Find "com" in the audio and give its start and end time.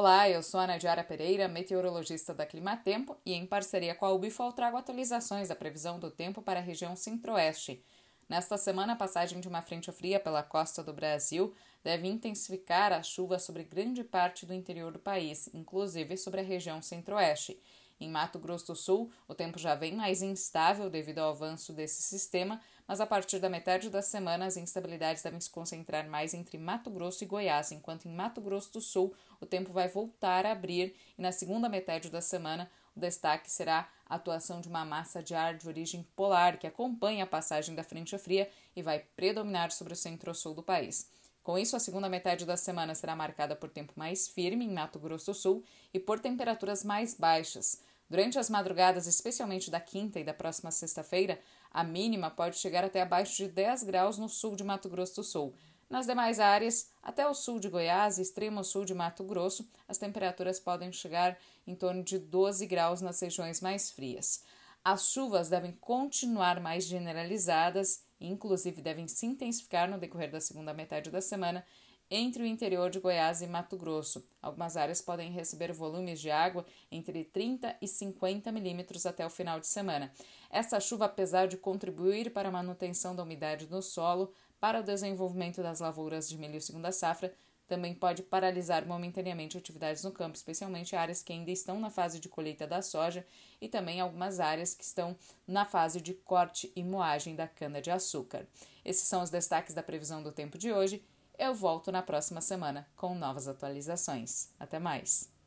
3.96-4.06, 41.42-41.56, 102.96-103.14